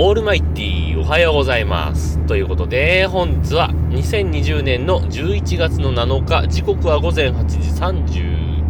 [0.00, 2.24] オールマイティーおはようございます。
[2.28, 7.58] ということで、本日は2020年の11月の7日、時刻は午前8時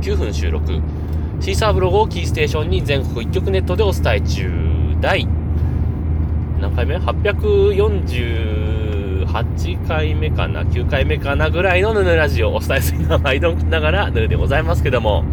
[0.00, 0.80] 39分収録。
[1.40, 4.50] シーサーブログをキーステーションに全国一曲ネットでお伝え中。
[5.02, 5.28] 第、
[6.62, 15.24] 何回目 ?848 回目かな ?9 回目かなぐらいのヌヌラジオをお伝えするのは毎度ながらヌヌでございますけども。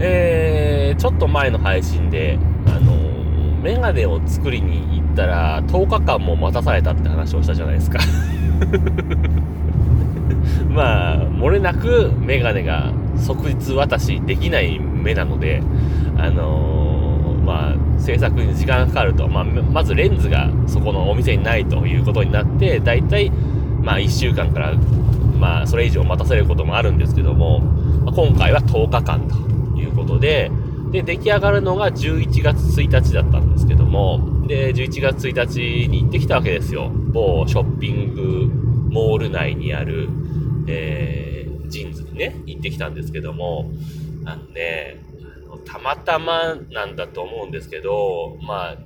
[0.00, 2.38] えー、ちょっと前の配信で、
[3.62, 8.00] メガネを作りに行ったら10日間も待たされたって話をしたじゃないですか。
[10.68, 15.62] まあ、漏れなくメガネが即日渡しできない目なので、
[16.16, 23.30] あのー、まあ、制作に時間がかかると、まあ、まずレンズがそこのお店にないということになって、だいたい、
[23.80, 24.72] まあ、1週間から、
[25.38, 27.60] まあ、それ以上待たせることもあるんですけども、
[28.04, 30.50] まあ、今回は10日間ということで、
[30.92, 36.90] で、出来上がるのが11月1日だったんですけども、で、11月1日に行ってきたわけですよ。
[37.12, 38.50] 某ショッピング
[38.90, 40.08] モール内にある、
[40.68, 43.70] えー、 JINS にね、行ってきたんですけども、
[44.26, 45.02] あのね、
[45.46, 48.76] あのたまたまなんだと思うんですけど、まあ、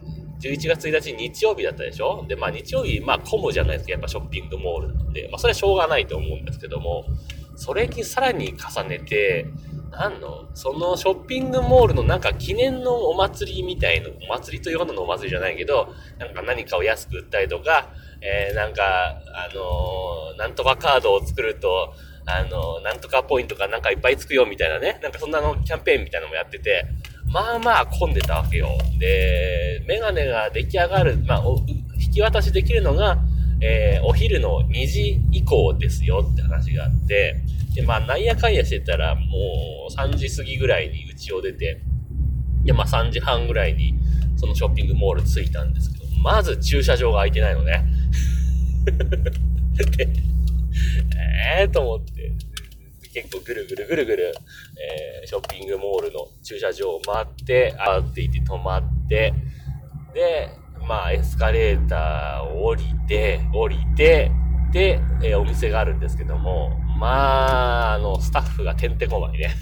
[0.40, 2.24] 11月1日日曜日だったでしょ？
[2.28, 7.04] で、まあ日曜日、まあ混むじゃないですか、やっぱショッピングモールなんで、まあそれはしょうがないと思うんですけども、
[7.56, 9.46] それにさらに重ねて、
[9.98, 10.46] なんの？
[10.54, 15.88] そのショッピングモールのなんか記念のお祭りみたいな、お祭りというほどのお祭りじゃないけど、
[16.18, 17.88] なんか何かを安く売ったりとか、
[18.20, 21.94] えー、なんか、あのー、なんとかカードを作ると、
[22.26, 26.84] あのー、なんとかポイントがなんかいっぱいつくよみたいなね、なんかそんなのキャンペーンみたいなのもやってて、
[27.32, 28.68] まあまあ混んでたわけよ。
[28.98, 31.42] で、メガネが出来上がる、まあ、
[31.98, 33.18] 引き渡しできるのが、
[33.60, 37.42] えー、お昼の2時以降ですよって話があって、
[37.74, 39.22] で、まあ、なんやかんやしてたら、も
[39.90, 41.82] う3時過ぎぐらいに家を出て、
[42.64, 43.94] で、まあ3時半ぐらいに、
[44.36, 47.84] そのショッピングモール着いたんですけど、まず駐車場が空いてないのね。
[51.58, 52.32] ええ、と思って、
[53.14, 54.34] 結構ぐるぐるぐるぐる、
[55.22, 59.32] えー、ショッピングモールの駐車場を回って、あっていて止まって、
[60.12, 60.50] で、
[60.88, 64.30] まあエスカレーターを降りて、降りて、
[64.72, 69.54] で、えー、お店があるんですけども、まあ、あの、スタッフがてんてこまいね。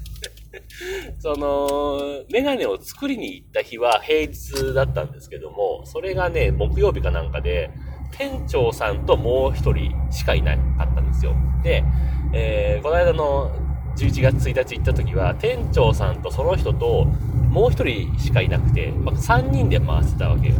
[1.18, 7.70] その、メガネを作りに行った日は平日だったんですけども、それがね、木曜日かなんかで、
[8.12, 11.34] 店長さんともう一人しかいなかったんですよ。
[11.62, 11.84] で、
[12.32, 13.50] えー、この間の
[13.96, 17.06] 11月1日行った時は、店長さんとその人と
[17.50, 20.54] もう一人しかいなくて、まあ、3人で回ってたわけよ。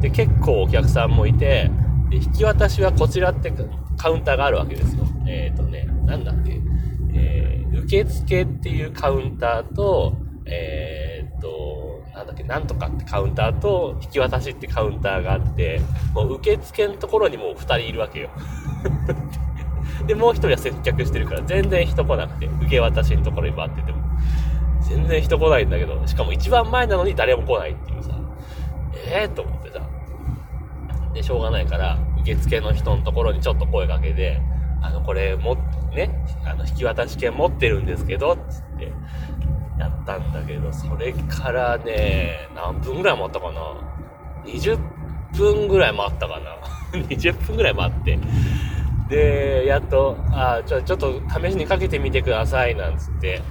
[0.00, 1.70] で、結構お客さんもいて、
[2.10, 3.52] で引き渡しはこちらって
[3.96, 5.04] カウンターがあるわけですよ。
[5.26, 6.60] えっ、ー、とね、なんだっけ、
[7.14, 15.80] えー、受付っていうカウンターと、えっ、ー、と、なんだっけ、なんとかってカウンターと、引き渡しってカウンターがあって、
[16.12, 18.30] もう受付のところにもう二人いるわけよ。
[20.06, 23.98] で、もう一人は接客してるから、全然人来なくて、受け渡しのところに待ってても、
[24.92, 28.10] 全然人来ないんだけど、しかも一番前なのに誰も来ないっていうさ、
[28.94, 29.80] ええー、と思ってさ、
[31.14, 34.40] で、しょうがないから、受付の人のところにちょっと声かけて、
[34.82, 35.56] あの、これも、
[35.94, 36.10] ね、
[36.44, 38.92] あの、引き渡し券持ってるんですけど、つって、
[39.78, 43.60] やったんだけど、それからね、何分ぐらい待ったかな
[44.44, 44.78] ?20
[45.34, 46.56] 分ぐらい待ったかな
[46.98, 48.18] ?20 分ぐらい待って。
[49.08, 53.42] で、やっと、あ、ちょ、ちょっと試しにかけてみてください、なんつって、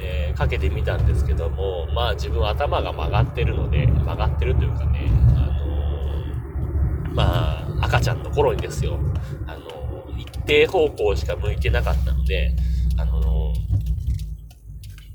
[0.00, 8.98] えー、かけてみたんですけども、まあ自分頭が曲がってるので、曲がってるというかねあの、まあ、赤ちゃんの頃にですよ、
[9.46, 12.54] あの、一定方向しか向いてなかったので、
[12.98, 13.52] あの、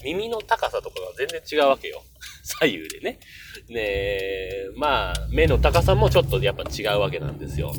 [0.04, 2.02] 耳の高さとかが全然違うわけよ。
[2.44, 3.20] 左右でね。
[3.68, 7.74] で、まあ、目の高さもちょっとやっぱ違うわけなんですよ。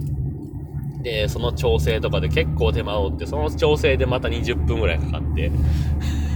[1.03, 5.51] で、その調整とかで結構手間を追って、その調整でまた20分ぐらいかかって、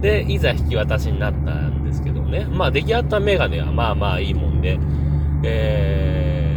[0.00, 2.46] で、いざ引き渡しになったんですけどね。
[2.50, 4.78] まあ、出来上がったメガネはまあまあいいもんで、
[5.42, 6.50] えー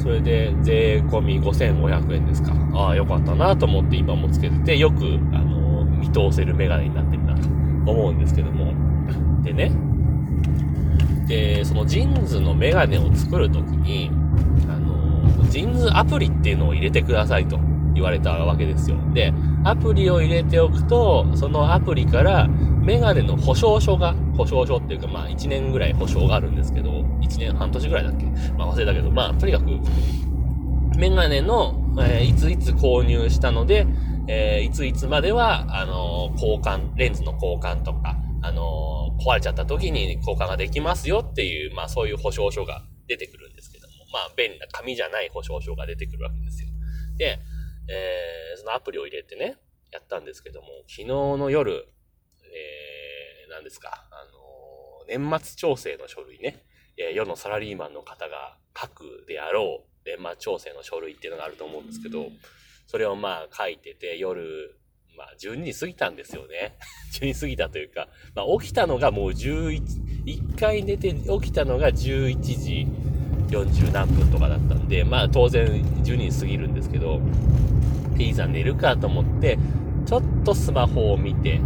[0.00, 2.52] それで税込み5500円ですか。
[2.72, 7.48] ああ、よかったなと思って今もつけてて、よく、あの、見通せるメガネになってるなと
[7.90, 8.72] 思うんですけども。
[9.42, 9.70] でね、
[11.26, 14.10] で、そのジーンズのメガネを作るときに、
[14.68, 17.58] あの、ジーンズアプリっていうのを入れてくださいと
[17.94, 18.96] 言われたわけですよ。
[19.12, 19.34] で、
[19.64, 22.48] アプリを入れておくと、そのアプリから
[22.82, 28.24] メガネの保証書が、保証書っていうかまあ1年ぐらい保証があるんですけど、1年半年ぐらいだっけ？
[28.56, 29.66] まあ忘れたけど、まあとにかく、
[30.98, 33.86] メガネの、えー、いついつ購入したので、
[34.28, 46.68] えー、いついつまでは、あのー、交換、レンズの交換とか、あの壊れちゃった時に交換ができますよっていう、まあそういう保証書が出てくるんですけども、まあ便利な紙じゃない保証書が出てくるわけですよ。
[47.18, 47.38] で、
[47.88, 49.56] え、そのアプリを入れてね、
[49.92, 51.88] やったんですけども、昨日の夜、
[53.60, 56.64] 何ですか、あのー、年末調整の書類ね、
[56.96, 62.28] えー、世のサラリーマンの方が書くであろう年末調整の書類っていうのがあると思うんですけど、
[62.86, 64.78] それをまあ書いてて、夜、
[65.14, 66.78] まあ12時過ぎたんですよね。
[67.20, 69.82] 12時過ぎたというか、まあ起きたのがもう11、
[70.24, 72.86] 1回寝て起きたのが11時
[73.50, 77.20] 40何分とかだったんで、まあ当然12時過ぎるんですけど、
[78.18, 79.58] いざ寝るかと思って、
[80.06, 81.60] ちょっとスマホを見て、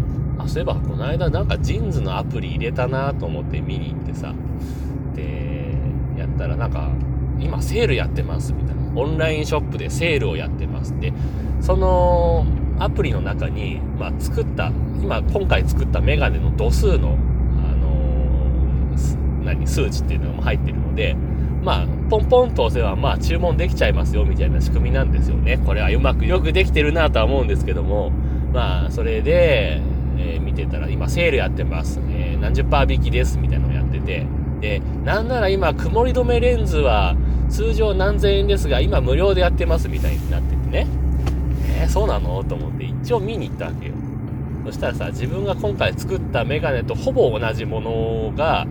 [0.45, 4.35] あ、そういえばこの間なんかジーンズのアプリ入れたなと思って見に行ってさ、
[5.15, 5.75] で、
[6.17, 6.91] やったらなんか、
[7.41, 8.83] 今セールやってますみたいな。
[8.97, 10.99] オンラインショップでセールをやってます。
[11.01, 11.13] で、
[11.61, 12.47] その
[12.79, 14.71] アプリの中に、まあ作った、
[15.03, 21.17] 今、今回作ったメガネの度数の、あのー、何、数値っていうのも入ってるので、
[21.65, 25.59] まあ、ポンポンと押せば、まあ、注文できちゃいますよ、みたいな仕組みなんですよね。
[25.65, 28.11] これはうまくよくできてるなとは思うんですけども、
[28.53, 29.81] まあ、それで、
[30.17, 32.01] えー、見てたら、今、セールやってます。
[32.11, 34.27] えー、何十パー引きです、みたいなのをやってて、
[34.61, 37.17] で、なんなら今、曇り止めレンズは、
[37.51, 40.87] 通常何千円ですが、今無料でやってますみたいになっててね。
[41.79, 42.43] えー、そうなの？
[42.45, 43.95] と思って一応見に行ったわけよ。
[44.65, 48.67] そしたらさ、自分が今回作ったメガネとほぼ同じものが、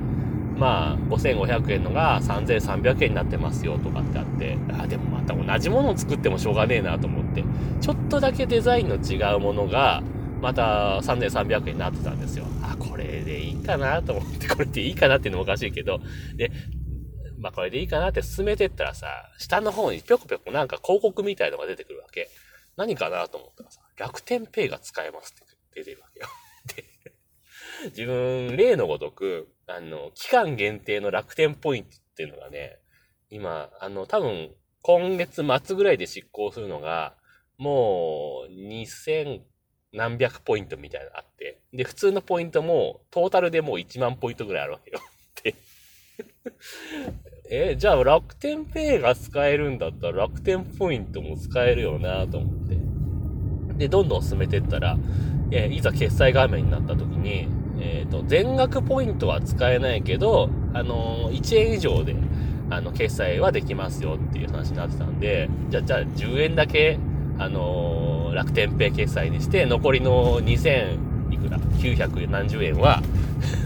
[0.58, 7.44] まあ、5500円のが3300円になってますよとかってあって、あ、でもまた同じものを作ってもしょうがねえなと思って、
[7.82, 10.02] ちょっとだけデザインの違うものが、
[10.44, 12.44] また3300円になってたんですよ。
[12.62, 16.02] あ、これでいいかなと思って、これでいいかなっていうのもおかしいけど、
[16.36, 16.52] で、
[17.40, 19.08] まあこれでいいかなって進めてったらさ、
[19.38, 22.30] 下の方にぴょこぴょこなんか広告みたいのが出てくるわけ。
[22.76, 26.28] 何かなと思ったらさ、楽天ペイが使えますって出てるわけよ。
[26.76, 32.80] で、自分、例のごとく、あの、期間限定の楽天ポイントっていうのがね、
[33.30, 37.16] 今、あの、多分、今月末ぐらいで執行するのが、
[37.58, 39.42] もう、2000
[39.94, 45.00] 何百ポイントみたいなのあって、で、普通のポイントも、トータルでもう1万ポイントぐらいあるわけよ。
[45.44, 45.56] で、
[47.50, 52.78] え、じゃあ楽天ペイが使えるんだったら楽天ポイントも使えるよなと思って。
[53.78, 54.98] で、どんどん進めてったら、
[55.52, 57.48] えいざ決済画面になった時に、
[57.80, 62.16] えっ、ー、と、全額ポイントは使えないけど、あのー、1円以上で、
[62.70, 66.98] あの、決済はできますよっていう話になってたんで、じゃあ、じゃあ10円だけ、
[67.38, 73.02] あのー、楽天ペイ決済にして、残りの2000いくら ?900 円は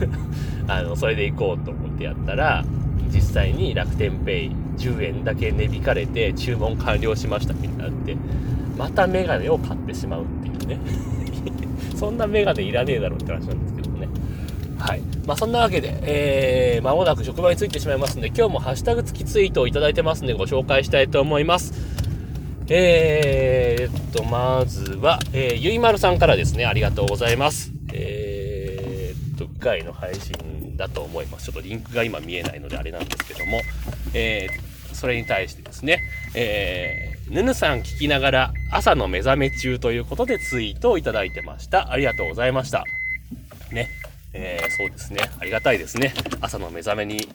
[0.67, 2.65] あの、それで行こうと思ってやったら、
[3.13, 8.17] 実際に楽天ペイ10円だけ値引かれて注文完了しましたみたいになって、
[8.77, 10.79] またメガネを買ってしまうっていうね。
[11.95, 14.07] そんなメガネいらねえだろうって話なんですけどね。
[14.77, 15.01] はい。
[15.25, 21.86] まあ、そんなわけで、えー、間もなく職場に着いてしまいますんで、今日もハッシュタグ付きツイートをいただいてますんで、ご紹介したいと思います。
[22.69, 27.71] えー、っと、まずは、えー、ゆいまるさんからですね、ありがとうございます。
[27.93, 31.45] えー、っと、回の配信だと思います。
[31.45, 33.61] ちょっとリンクが今見えないのであれなんですけども、
[34.13, 36.01] えー、それに対してですね、
[36.35, 41.91] えー、ぬぬさん聞きながら朝の目覚め中ということでツイートをいただいてました。
[41.91, 42.83] ありがとうございました。
[43.71, 43.89] ね。
[44.33, 45.21] えー、そうですね。
[45.39, 46.13] ありがたいですね。
[46.41, 47.27] 朝の目覚めに、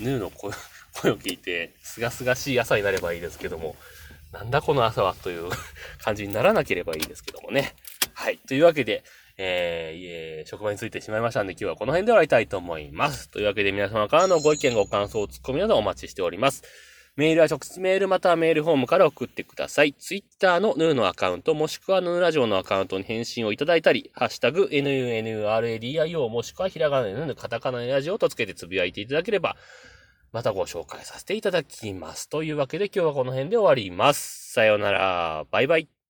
[0.00, 3.76] ヌーの 声を聞いて、すがすがしい朝になればいいですけども、
[4.32, 5.50] なんだこの朝はという
[6.02, 7.74] 感じにならなければいいですけどもね。
[8.14, 8.38] はい。
[8.38, 9.04] というわけで、
[9.36, 13.28] えー、職場についてしまいましたんで、今日はこの辺で終わりたいと思います。
[13.30, 16.62] というわけで皆様からのご意見、ご感想、ツッコミなどお待ちしております。
[17.14, 19.92] メールは直接メールまたはメールフォームから送ってください。
[19.92, 29.56] ツイッターのヌーのアカウント、もしくはヌーラジオのアカウントに返信をいただいたり、ハッシュタグ、NUNRADIO もしくはひらがなのヌーカタカナラジオとつけてつぶやいていただければ、
[30.32, 32.28] またご紹介させていただきます。
[32.28, 34.52] というわけで今日はこの辺で終わります。
[34.52, 35.44] さようなら。
[35.50, 36.01] バイバイ。